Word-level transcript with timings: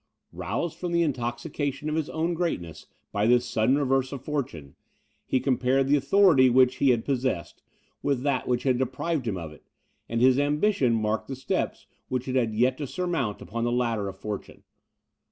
Roused 0.33 0.79
from 0.79 0.93
the 0.93 1.03
intoxication 1.03 1.87
of 1.87 1.93
his 1.93 2.09
own 2.09 2.33
greatness 2.33 2.87
by 3.11 3.27
this 3.27 3.45
sudden 3.45 3.77
reverse 3.77 4.11
of 4.11 4.23
fortune, 4.25 4.73
he 5.27 5.39
compared 5.39 5.87
the 5.87 5.95
authority 5.95 6.49
which 6.49 6.77
he 6.77 6.89
had 6.89 7.05
possessed, 7.05 7.61
with 8.01 8.23
that 8.23 8.47
which 8.47 8.63
had 8.63 8.79
deprived 8.79 9.27
him 9.27 9.37
of 9.37 9.51
it; 9.51 9.61
and 10.09 10.19
his 10.19 10.39
ambition 10.39 10.95
marked 10.95 11.27
the 11.27 11.35
steps 11.35 11.85
which 12.07 12.27
it 12.27 12.33
had 12.35 12.55
yet 12.55 12.79
to 12.79 12.87
surmount 12.87 13.43
upon 13.43 13.63
the 13.63 13.71
ladder 13.71 14.07
of 14.09 14.17
fortune. 14.17 14.63